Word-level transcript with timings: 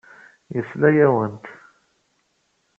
Yesla-awent. 0.53 1.45